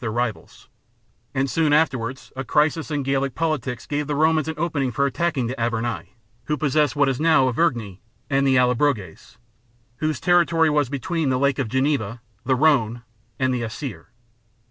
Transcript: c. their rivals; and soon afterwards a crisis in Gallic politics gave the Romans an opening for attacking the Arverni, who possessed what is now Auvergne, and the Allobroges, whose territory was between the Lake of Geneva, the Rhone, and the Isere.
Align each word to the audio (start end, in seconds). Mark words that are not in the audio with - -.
c. 0.01 0.03
their 0.05 0.11
rivals; 0.11 0.67
and 1.35 1.47
soon 1.47 1.71
afterwards 1.71 2.33
a 2.35 2.43
crisis 2.43 2.89
in 2.89 3.03
Gallic 3.03 3.35
politics 3.35 3.85
gave 3.85 4.07
the 4.07 4.15
Romans 4.15 4.47
an 4.47 4.55
opening 4.57 4.89
for 4.91 5.05
attacking 5.05 5.45
the 5.45 5.53
Arverni, 5.61 6.15
who 6.45 6.57
possessed 6.57 6.95
what 6.95 7.07
is 7.07 7.19
now 7.19 7.47
Auvergne, 7.47 7.99
and 8.27 8.47
the 8.47 8.57
Allobroges, 8.57 9.37
whose 9.97 10.19
territory 10.19 10.71
was 10.71 10.89
between 10.89 11.29
the 11.29 11.37
Lake 11.37 11.59
of 11.59 11.69
Geneva, 11.69 12.19
the 12.43 12.55
Rhone, 12.55 13.03
and 13.37 13.53
the 13.53 13.61
Isere. 13.61 14.07